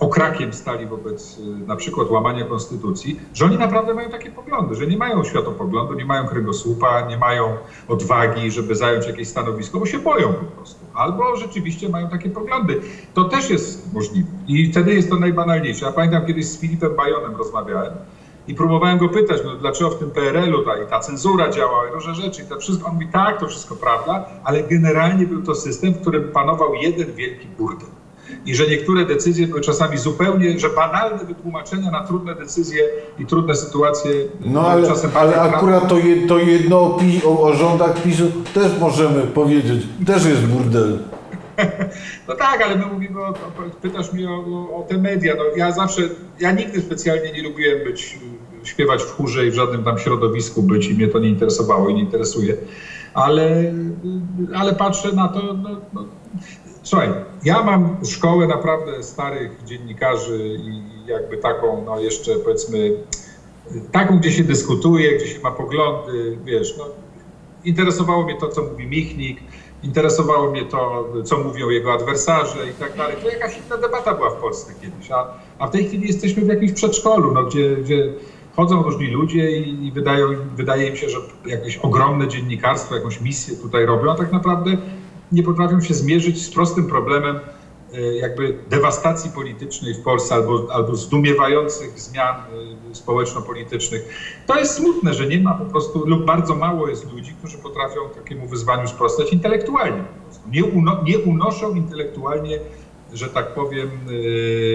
[0.02, 4.88] okrakiem stali wobec y, na przykład łamania konstytucji, że oni naprawdę mają takie poglądy, że
[4.88, 10.00] nie mają światopoglądu, nie mają kręgosłupa, nie mają odwagi, żeby zająć jakieś stanowisko, bo się
[10.00, 10.86] boją po prostu.
[10.94, 12.82] Albo rzeczywiście mają takie poglądy.
[13.14, 14.28] To też jest możliwe.
[14.48, 15.86] I wtedy jest to najbanalniejsze.
[15.86, 17.94] Ja pamiętam kiedyś z Filipem Bajonem rozmawiałem
[18.48, 21.92] i próbowałem go pytać, no dlaczego w tym PRL-u ta, i ta cenzura działała, i
[21.92, 22.88] różne rzeczy, i to wszystko.
[22.88, 27.14] On mówi, tak, to wszystko prawda, ale generalnie był to system, w którym panował jeden
[27.14, 28.01] wielki burdel.
[28.46, 32.84] I że niektóre decyzje były czasami zupełnie, że banalne wytłumaczenia na trudne decyzje
[33.20, 34.12] i trudne sytuacje.
[34.46, 38.32] No były ale, czasem ale akurat to, je, to jedno o, o, o rządach PiSu
[38.54, 41.00] też możemy powiedzieć, też jest burdel.
[42.28, 43.34] No tak, ale my mówimy o,
[43.82, 45.36] pytasz mnie o, o, te media.
[45.38, 46.02] No ja zawsze,
[46.40, 48.20] ja nigdy specjalnie nie lubiłem być,
[48.64, 51.94] śpiewać w chórze i w żadnym tam środowisku być i mnie to nie interesowało i
[51.94, 52.58] nie interesuje.
[53.14, 53.74] Ale,
[54.56, 56.06] ale patrzę na to, no, no.
[56.84, 57.10] Słuchaj,
[57.44, 62.92] ja mam szkołę naprawdę starych dziennikarzy i jakby taką, no jeszcze powiedzmy,
[63.92, 66.86] taką, gdzie się dyskutuje, gdzie się ma poglądy, wiesz, no,
[67.64, 69.40] interesowało mnie to, co mówi Michnik,
[69.84, 73.16] interesowało mnie to, co mówią jego adwersarze i tak dalej.
[73.24, 75.28] To jakaś inna debata była w Polsce kiedyś, a,
[75.60, 78.14] a w tej chwili jesteśmy w jakimś przedszkolu, no, gdzie, gdzie
[78.56, 83.56] chodzą różni ludzie i, i wydają, wydaje im się, że jakieś ogromne dziennikarstwo, jakąś misję
[83.56, 84.78] tutaj robią, a tak naprawdę
[85.32, 87.40] nie potrafią się zmierzyć z prostym problemem
[87.94, 92.36] e, jakby dewastacji politycznej w Polsce albo, albo zdumiewających zmian
[92.92, 94.02] e, społeczno-politycznych.
[94.48, 98.00] To jest smutne, że nie ma po prostu lub bardzo mało jest ludzi, którzy potrafią
[98.16, 100.04] takiemu wyzwaniu sprostać intelektualnie.
[100.52, 102.60] Nie, uno, nie unoszą intelektualnie,
[103.14, 103.90] że tak powiem,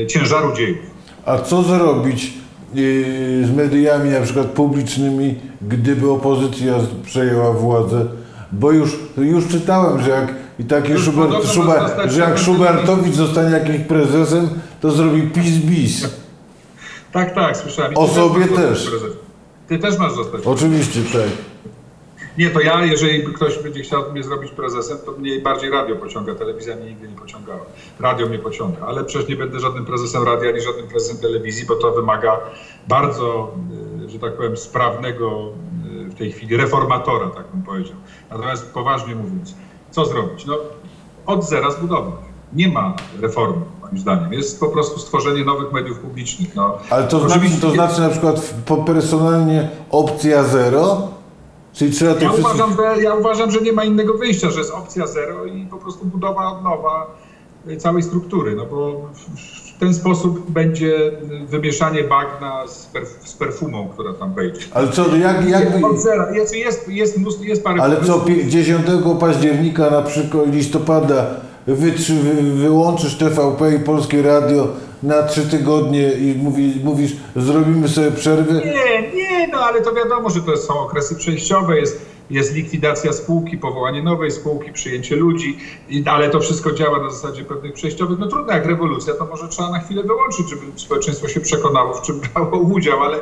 [0.03, 0.79] e, ciężaru dziejów.
[1.25, 2.33] A co zrobić
[3.43, 8.07] z mediami na przykład publicznymi, gdyby opozycja przejęła władzę?
[8.53, 13.51] Bo już, już czytałem, że jak i ma Schubert, zostać że jak szefem Schubertowicz zostanie
[13.51, 14.49] jakimś prezesem,
[14.81, 16.07] to zrobi pis-bis.
[17.13, 17.93] Tak, tak, słyszałem.
[17.93, 18.91] I ty O sobie masz zostać też.
[19.69, 20.41] Ty też masz zostać.
[20.45, 21.29] Oczywiście tak.
[22.39, 26.35] Nie, to ja, jeżeli ktoś będzie chciał mnie zrobić prezesem, to mnie bardziej radio pociąga.
[26.35, 27.65] Telewizja mnie nigdy nie pociągała.
[28.01, 31.77] Radio mnie pociąga, ale przecież nie będę żadnym prezesem radia ani żadnym prezesem telewizji, bo
[31.77, 32.41] to wymaga
[32.89, 33.55] bardzo,
[34.05, 35.53] y, że tak powiem, sprawnego
[35.91, 37.97] y, w tej chwili reformatora, tak bym powiedział.
[38.31, 39.55] Natomiast poważnie mówiąc,
[39.97, 40.47] co zrobić?
[40.47, 40.55] No,
[41.27, 42.15] od zera zbudować.
[42.53, 44.33] Nie ma reformy, moim zdaniem.
[44.33, 46.55] Jest po prostu stworzenie nowych mediów publicznych.
[46.55, 48.55] No, Ale to znaczy, to znaczy na przykład
[48.87, 51.09] personalnie opcja zero?
[51.73, 52.39] Czyli trzeba Ja wszystko...
[52.55, 55.77] uważam, że, ja uważam, że nie ma innego wyjścia, że jest opcja zero i po
[55.77, 57.07] prostu budowa od nowa
[57.69, 59.09] y, całej struktury, no bo
[59.77, 61.11] w, ten sposób będzie
[61.49, 64.61] wymieszanie bagna z, perf- z perfumą, która tam wejdzie.
[64.75, 66.31] Ale co, jak, jak, zera.
[66.35, 68.25] Jest, jest, jest, mnóstwo, jest parę ale co, pomysłów.
[68.27, 68.87] pie- 10
[69.21, 71.27] października na przykład listopada
[71.67, 74.69] wytrzy, wy, wyłączysz TVP i Polskie Radio
[75.03, 78.53] na trzy tygodnie i mówi, mówisz, zrobimy sobie przerwę?
[78.55, 83.59] Nie, nie, no ale to wiadomo, że to są okresy przejściowe, jest, jest likwidacja spółki,
[83.59, 85.59] powołanie nowej spółki, przyjęcie ludzi,
[86.07, 88.19] ale to wszystko działa na zasadzie pewnych przejściowych.
[88.19, 92.03] No trudno, jak rewolucja, to może trzeba na chwilę wyłączyć, żeby społeczeństwo się przekonało, w
[92.03, 93.21] czym brało udział, ale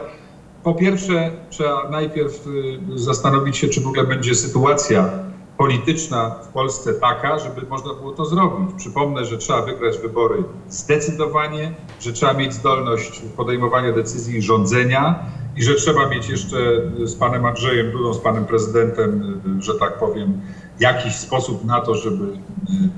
[0.62, 5.11] po pierwsze trzeba najpierw y, zastanowić się, czy w ogóle będzie sytuacja
[5.57, 8.71] polityczna w Polsce taka, żeby można było to zrobić.
[8.77, 15.19] Przypomnę, że trzeba wygrać wybory zdecydowanie, że trzeba mieć zdolność podejmowania decyzji i rządzenia
[15.57, 16.57] i że trzeba mieć jeszcze
[17.05, 20.40] z panem Andrzejem Dudą, z panem prezydentem, że tak powiem,
[20.81, 22.25] jakiś sposób na to, żeby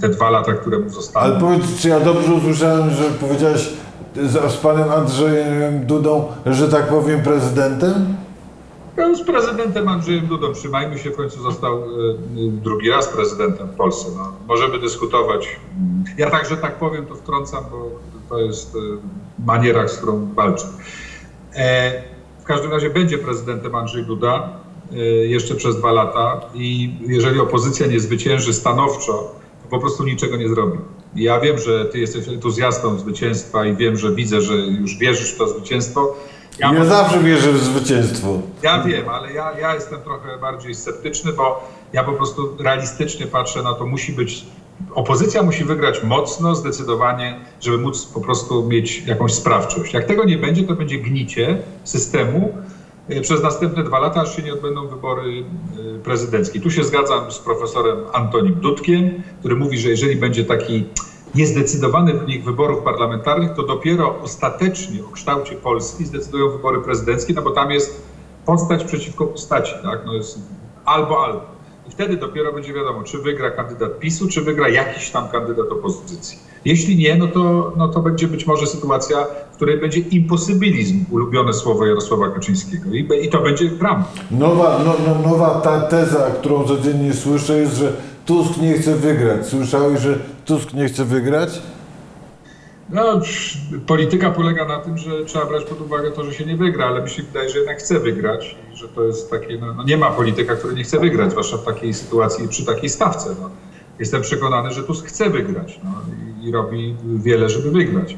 [0.00, 1.26] te dwa lata, które mu zostały.
[1.26, 3.68] Ale powiedz, czy ja dobrze usłyszałem, że powiedziałeś
[4.22, 8.16] z, panem Andrzejem Dudą, że tak powiem prezydentem?
[8.96, 11.84] No, z prezydentem Andrzejem Dudą, trzymajmy się, w końcu został y,
[12.36, 14.08] drugi raz prezydentem w Polsce.
[14.16, 15.60] No, możemy dyskutować.
[16.18, 17.90] Ja także tak powiem, to wtrącam, bo
[18.28, 18.78] to jest y,
[19.46, 20.66] maniera, z którą walczę.
[21.56, 22.02] E,
[22.46, 24.48] w każdym razie będzie prezydentem Andrzej Duda
[24.92, 24.96] y,
[25.28, 29.12] jeszcze przez dwa lata i jeżeli opozycja nie zwycięży stanowczo,
[29.62, 30.78] to po prostu niczego nie zrobi.
[31.16, 35.38] Ja wiem, że ty jesteś entuzjastą zwycięstwa i wiem, że widzę, że już wierzysz w
[35.38, 36.14] to zwycięstwo.
[36.58, 38.38] Ja, może- zawsze wierzę w zwycięstwo.
[38.62, 43.62] ja wiem, ale ja, ja jestem trochę bardziej sceptyczny, bo ja po prostu realistycznie patrzę
[43.62, 44.44] na to, musi być.
[44.94, 49.94] Opozycja musi wygrać mocno, zdecydowanie, żeby móc po prostu mieć jakąś sprawczość.
[49.94, 52.58] Jak tego nie będzie, to będzie gnicie systemu
[53.10, 55.44] y, przez następne dwa lata, aż się nie odbędą wybory
[55.96, 56.60] y, prezydenckie.
[56.60, 60.84] Tu się zgadzam z profesorem Antonim Dudkiem, który mówi, że jeżeli będzie taki
[61.34, 67.50] niezdecydowany wynik wyborów parlamentarnych, to dopiero ostatecznie o kształcie Polski zdecydują wybory prezydenckie, no bo
[67.50, 68.02] tam jest
[68.46, 70.00] postać przeciwko postaci, tak?
[70.06, 70.38] No jest
[70.84, 71.55] albo albo.
[71.88, 76.38] I wtedy dopiero będzie wiadomo, czy wygra kandydat PiSu, czy wygra jakiś tam kandydat opozycji.
[76.64, 81.52] Jeśli nie, no to, no to będzie być może sytuacja, w której będzie imposybilizm, ulubione
[81.52, 82.90] słowo Jarosława Kaczyńskiego.
[82.90, 84.04] I, i to będzie prawda.
[84.30, 87.92] Nowa, no, no, nowa ta teza, którą codziennie słyszę jest, że
[88.26, 89.46] Tusk nie chce wygrać.
[89.46, 91.62] Słyszałeś, że Tusk nie chce wygrać?
[92.90, 93.20] No,
[93.86, 97.02] polityka polega na tym, że trzeba brać pod uwagę to, że się nie wygra, ale
[97.02, 99.96] mi się wydaje, że jednak chce wygrać i że to jest takie, no, no nie
[99.96, 103.34] ma polityka, który nie chce wygrać, zwłaszcza w takiej sytuacji, przy takiej stawce.
[103.40, 103.50] No.
[103.98, 105.90] Jestem przekonany, że Tusk chce wygrać no,
[106.42, 108.16] i, i robi wiele, żeby wygrać.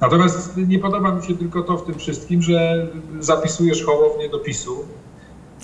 [0.00, 2.86] Natomiast nie podoba mi się tylko to w tym wszystkim, że
[3.20, 4.84] zapisujesz Hołownię do PiSu.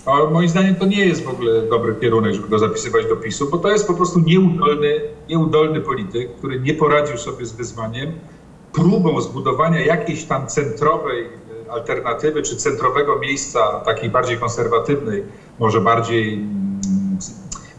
[0.05, 3.49] A moim zdaniem to nie jest w ogóle dobry kierunek, żeby go zapisywać do PiSu,
[3.51, 8.11] bo to jest po prostu nieudolny, nieudolny polityk, który nie poradził sobie z wyzwaniem,
[8.73, 15.23] próbą zbudowania jakiejś tam centrowej e, alternatywy, czy centrowego miejsca, takiej bardziej konserwatywnej,
[15.59, 17.17] może bardziej mm,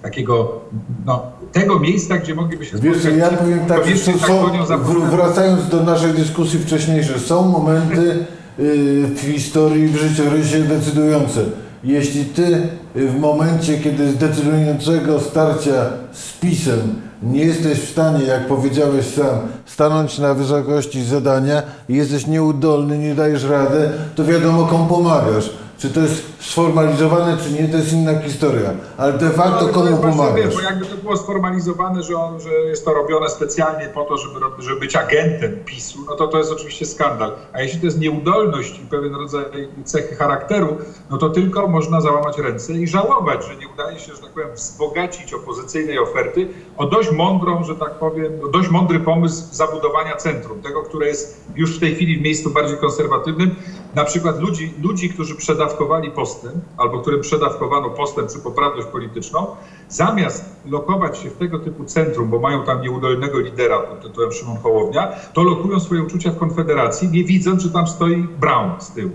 [0.03, 0.61] takiego,
[1.07, 4.47] no, tego miejsca, gdzie mogliby się Wiesz, spotkać ja powiem tak, że tak są,
[4.79, 8.27] wr- wracając do naszej dyskusji wcześniejszej, są momenty
[8.59, 11.45] y, w historii, w życiorysie decydujące.
[11.85, 18.47] Jeśli ty w momencie, kiedy z decydującego starcia z PiSem nie jesteś w stanie, jak
[18.47, 25.51] powiedziałeś sam, stanąć na wysokości zadania jesteś nieudolny, nie dajesz radę, to wiadomo komu pomagasz.
[25.83, 28.71] Czy to jest sformalizowane, czy nie, to jest inna historia.
[28.97, 30.55] Ale de facto to komu właśnie, pomagasz?
[30.55, 34.41] Bo jakby to było sformalizowane, że, on, że jest to robione specjalnie po to, żeby,
[34.59, 37.33] żeby być agentem PiSu, no to to jest oczywiście skandal.
[37.53, 39.45] A jeśli to jest nieudolność i pewien rodzaj
[39.85, 40.77] cechy charakteru,
[41.11, 44.55] no to tylko można załamać ręce i żałować, że nie udaje się, że tak powiem,
[44.55, 50.63] wzbogacić opozycyjnej oferty o dość mądrą, że tak powiem, o dość mądry pomysł zabudowania centrum,
[50.63, 53.55] tego, które jest już w tej chwili w miejscu bardziej konserwatywnym.
[53.95, 59.47] Na przykład ludzi, ludzi którzy przedawkowali postęp, albo którym przedawkowano postęp czy poprawność polityczną,
[59.89, 64.57] zamiast lokować się w tego typu centrum, bo mają tam nieudolnego lidera pod tytułem Szymon
[64.57, 69.13] Hołownia, to lokują swoje uczucia w Konfederacji, nie widząc, że tam stoi Brown z tyłu.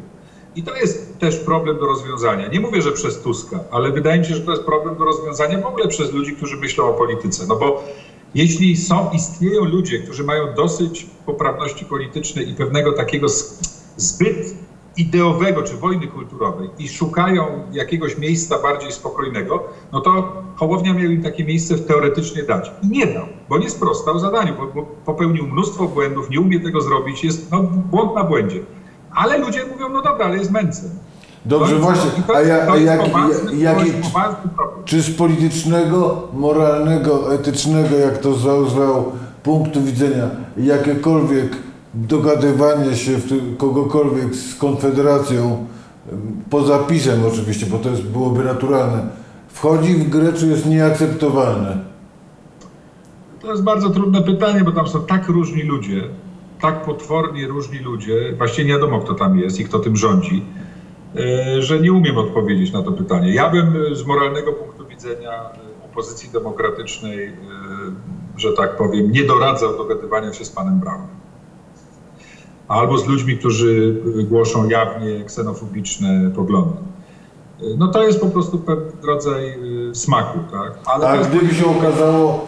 [0.56, 2.48] I to jest też problem do rozwiązania.
[2.48, 5.60] Nie mówię, że przez Tuska, ale wydaje mi się, że to jest problem do rozwiązania
[5.60, 7.46] w ogóle przez ludzi, którzy myślą o polityce.
[7.48, 7.84] No bo
[8.36, 13.28] jeśli są, istnieją ludzie, którzy mają dosyć poprawności politycznej i pewnego takiego
[13.98, 14.67] zbyt
[14.98, 21.24] ideowego czy wojny kulturowej i szukają jakiegoś miejsca bardziej spokojnego, no to Hołownia miał im
[21.24, 22.72] takie miejsce teoretycznie dać.
[22.84, 26.82] I nie dał, bo nie sprostał zadaniu, bo, bo popełnił mnóstwo błędów, nie umie tego
[26.82, 28.60] zrobić, jest no, błąd na błędzie.
[29.12, 30.90] Ale ludzie mówią, no dobra, ale jest męcem.
[31.46, 32.12] Dobrze, to, właśnie.
[32.28, 33.96] to, A ja, to jak, poważny, jak, jak,
[34.86, 39.12] czy z politycznego, moralnego, etycznego, jak to zwał
[39.44, 41.67] punktu widzenia, jakiekolwiek
[41.98, 43.12] dogadywanie się
[43.58, 45.66] kogokolwiek z Konfederacją,
[46.50, 49.08] poza pisem oczywiście, bo to jest, byłoby naturalne,
[49.48, 51.78] wchodzi w grę, czy jest nieakceptowalne?
[53.42, 56.04] To jest bardzo trudne pytanie, bo tam są tak różni ludzie,
[56.62, 60.46] tak potwornie różni ludzie, właściwie nie wiadomo, kto tam jest i kto tym rządzi,
[61.16, 63.34] e, że nie umiem odpowiedzieć na to pytanie.
[63.34, 67.34] Ja bym e, z moralnego punktu widzenia e, opozycji demokratycznej,
[68.38, 71.17] że tak powiem, nie doradzał dogadywania się z panem Braunem.
[72.68, 76.74] Albo z ludźmi, którzy e, głoszą jawnie ksenofobiczne poglądy.
[77.62, 79.50] E, No to jest po prostu pewien rodzaj
[79.92, 80.72] e, smaku, tak?
[80.86, 82.48] Ale A jest gdyby się okazało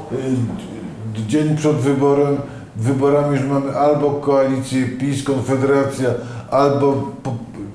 [1.18, 2.38] y, dzień przed wyborem,
[2.76, 6.10] wyborami, że mamy albo koalicję PiS, Konfederacja,
[6.52, 7.12] albo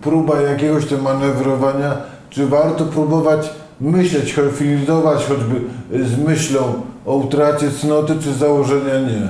[0.00, 1.96] próba jakiegoś tam manewrowania,
[2.30, 5.61] czy warto próbować myśleć, flirtować choćby
[5.96, 6.61] y, z myślą
[7.07, 9.28] o utracie cnoty, czy założenia nie?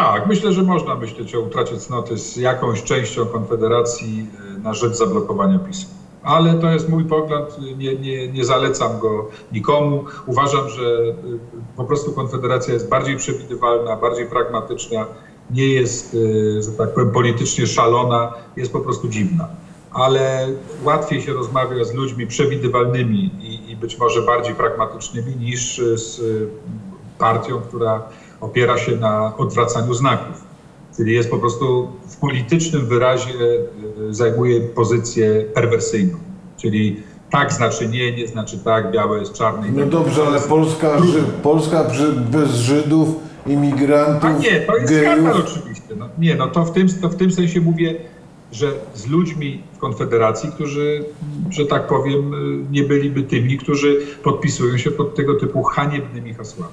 [0.00, 4.94] Tak, myślę, że można myśleć o utracie cnoty z jakąś częścią Konfederacji y, na rzecz
[4.94, 5.86] zablokowania PiSu.
[6.22, 10.04] Ale to jest mój pogląd, nie, nie, nie zalecam go nikomu.
[10.26, 11.14] Uważam, że y,
[11.76, 15.06] po prostu Konfederacja jest bardziej przewidywalna, bardziej pragmatyczna,
[15.50, 19.48] nie jest, y, że tak powiem, politycznie szalona, jest po prostu dziwna.
[19.92, 20.52] Ale
[20.84, 26.20] łatwiej się rozmawia z ludźmi przewidywalnymi i, i być może bardziej pragmatycznymi niż z
[27.18, 28.02] partią, która
[28.40, 30.44] opiera się na odwracaniu znaków.
[30.96, 33.34] Czyli jest po prostu w politycznym wyrazie
[34.08, 36.18] y, zajmuje pozycję perwersyjną.
[36.56, 39.68] Czyli tak znaczy nie, nie znaczy tak, białe jest czarne.
[39.72, 43.08] No tak dobrze, ale Polska, Ży- Polska przy- bez Żydów,
[43.46, 45.82] imigrantów, A nie, to jest gejów, skandal oczywiście.
[45.98, 47.94] No, nie, no to w, tym, to w tym sensie mówię,
[48.52, 51.04] że z ludźmi w Konfederacji, którzy,
[51.50, 56.72] że tak powiem, y, nie byliby tymi, którzy podpisują się pod tego typu haniebnymi hasłami.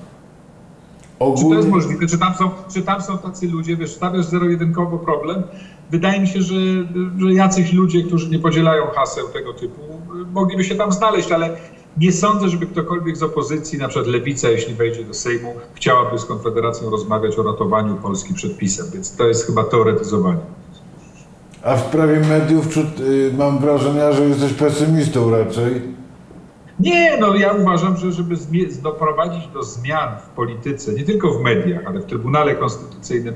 [1.19, 1.67] Czy to jest ogólnie...
[1.69, 2.07] możliwe?
[2.07, 5.43] Czy tam są, czy tam są tacy ludzie, wiesz, stawiasz zero-jedynkowo problem?
[5.91, 6.55] Wydaje mi się, że,
[7.17, 9.81] że jacyś ludzie, którzy nie podzielają haseł tego typu,
[10.33, 11.49] mogliby się tam znaleźć, ale
[11.97, 16.25] nie sądzę, żeby ktokolwiek z opozycji, na przykład Lewica, jeśli wejdzie do Sejmu, chciałaby z
[16.25, 20.39] Konfederacją rozmawiać o ratowaniu Polski przed PiSem, więc to jest chyba teoretyzowanie.
[21.63, 25.96] A w sprawie mediów czut- y, mam wrażenie, że jesteś pesymistą raczej.
[26.79, 28.35] Nie, no ja uważam, że żeby
[28.81, 33.33] doprowadzić do zmian w polityce, nie tylko w mediach, ale w Trybunale Konstytucyjnym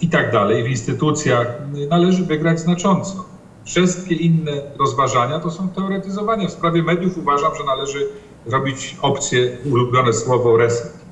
[0.00, 1.46] i tak dalej, w instytucjach,
[1.90, 3.24] należy wygrać znacząco.
[3.64, 6.48] Wszystkie inne rozważania to są teoretyzowania.
[6.48, 8.08] W sprawie mediów uważam, że należy
[8.46, 11.06] robić opcję, ulubione słowo reset.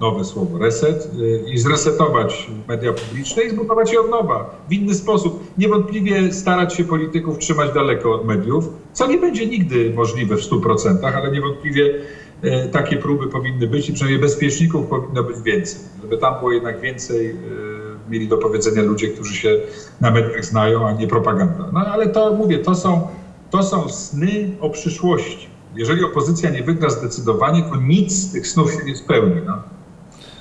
[0.00, 4.94] Nowe słowo reset y, i zresetować media publiczne i zbudować je od nowa w inny
[4.94, 5.44] sposób.
[5.58, 11.12] Niewątpliwie starać się polityków trzymać daleko od mediów, co nie będzie nigdy możliwe w 100%,
[11.16, 11.94] ale niewątpliwie
[12.42, 16.80] e, takie próby powinny być i przynajmniej bezpieczników powinno być więcej, żeby tam było jednak
[16.80, 19.60] więcej, e, mieli do powiedzenia ludzie, którzy się
[20.00, 21.68] na mediach znają, a nie propaganda.
[21.72, 23.08] No ale to mówię, to są,
[23.50, 25.48] to są sny o przyszłości.
[25.74, 29.40] Jeżeli opozycja nie wygra zdecydowanie, to nic z tych snów się nie spełni.
[29.46, 29.58] No.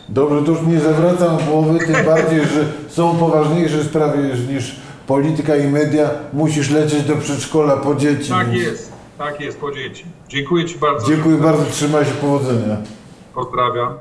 [0.10, 4.76] Dobrze, to już nie zawracam głowy, tym bardziej, że są poważniejsze sprawy niż
[5.08, 6.10] polityka i media.
[6.34, 8.30] Musisz lecieć do przedszkola po dzieci.
[8.30, 10.06] Tak więc jest, tak jest, po dzieci.
[10.28, 11.08] Dziękuję Ci bardzo.
[11.08, 12.78] Dziękuję bardzo, trzymaj się, powodzenia.
[13.34, 14.00] Pozdrawiam.